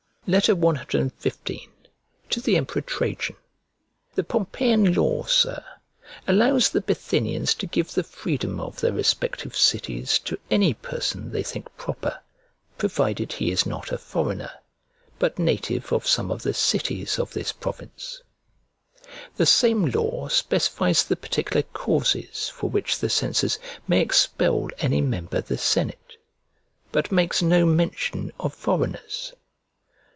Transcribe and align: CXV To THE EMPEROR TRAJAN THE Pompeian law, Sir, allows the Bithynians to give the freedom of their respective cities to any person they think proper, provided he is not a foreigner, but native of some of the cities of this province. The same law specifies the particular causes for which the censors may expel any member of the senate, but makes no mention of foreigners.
CXV 0.27 1.65
To 2.29 2.39
THE 2.39 2.55
EMPEROR 2.55 2.81
TRAJAN 2.83 3.35
THE 4.15 4.23
Pompeian 4.23 4.93
law, 4.93 5.23
Sir, 5.23 5.61
allows 6.27 6.69
the 6.69 6.79
Bithynians 6.79 7.55
to 7.55 7.65
give 7.65 7.93
the 7.95 8.03
freedom 8.03 8.59
of 8.59 8.79
their 8.79 8.93
respective 8.93 9.57
cities 9.57 10.19
to 10.19 10.39
any 10.51 10.73
person 10.75 11.31
they 11.31 11.41
think 11.43 11.75
proper, 11.75 12.19
provided 12.77 13.33
he 13.33 13.51
is 13.51 13.65
not 13.65 13.91
a 13.91 13.97
foreigner, 13.97 14.51
but 15.19 15.39
native 15.39 15.91
of 15.91 16.07
some 16.07 16.31
of 16.31 16.43
the 16.43 16.53
cities 16.53 17.17
of 17.19 17.33
this 17.33 17.51
province. 17.51 18.21
The 19.35 19.47
same 19.47 19.87
law 19.87 20.27
specifies 20.29 21.03
the 21.03 21.17
particular 21.17 21.63
causes 21.63 22.47
for 22.47 22.69
which 22.69 22.99
the 22.99 23.09
censors 23.09 23.57
may 23.87 23.99
expel 23.99 24.69
any 24.77 25.01
member 25.01 25.37
of 25.39 25.47
the 25.47 25.57
senate, 25.57 26.15
but 26.91 27.11
makes 27.11 27.41
no 27.41 27.65
mention 27.65 28.31
of 28.39 28.53
foreigners. 28.53 29.33